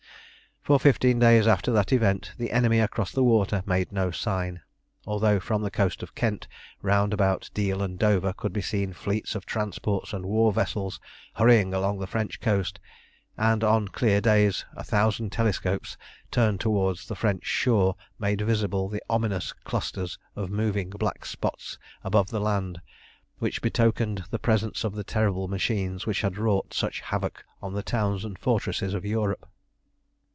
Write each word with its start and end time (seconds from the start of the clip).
For 0.63 0.79
fifteen 0.79 1.17
days 1.17 1.47
after 1.47 1.71
that 1.71 1.91
event 1.91 2.33
the 2.37 2.51
enemy 2.51 2.79
across 2.81 3.11
the 3.11 3.23
water 3.23 3.63
made 3.65 3.91
no 3.91 4.11
sign, 4.11 4.61
although 5.07 5.39
from 5.39 5.63
the 5.63 5.71
coast 5.71 6.03
of 6.03 6.13
Kent 6.13 6.47
round 6.83 7.15
about 7.15 7.49
Deal 7.55 7.81
and 7.81 7.97
Dover 7.97 8.31
could 8.31 8.53
be 8.53 8.61
seen 8.61 8.93
fleets 8.93 9.33
of 9.33 9.43
transports 9.43 10.13
and 10.13 10.23
war 10.23 10.53
vessels 10.53 10.99
hurrying 11.33 11.73
along 11.73 11.97
the 11.97 12.05
French 12.05 12.39
coast, 12.39 12.79
and 13.37 13.63
on 13.63 13.87
clear 13.87 14.21
days 14.21 14.63
a 14.75 14.83
thousand 14.83 15.31
telescopes 15.31 15.97
turned 16.29 16.59
towards 16.59 17.07
the 17.07 17.15
French 17.15 17.43
shore 17.43 17.95
made 18.19 18.41
visible 18.41 18.87
the 18.87 19.01
ominous 19.09 19.53
clusters 19.63 20.19
of 20.35 20.51
moving 20.51 20.91
black 20.91 21.25
spots 21.25 21.79
above 22.03 22.29
the 22.29 22.39
land, 22.39 22.79
which 23.39 23.63
betokened 23.63 24.23
the 24.29 24.37
presence 24.39 24.83
of 24.83 24.93
the 24.93 25.03
terrible 25.03 25.47
machines 25.47 26.05
which 26.05 26.21
had 26.21 26.37
wrought 26.37 26.71
such 26.71 27.01
havoc 27.01 27.43
on 27.63 27.73
the 27.73 27.81
towns 27.83 28.23
and 28.23 28.37
fortresses 28.37 28.93
of 28.93 29.03
Europe. 29.03 29.47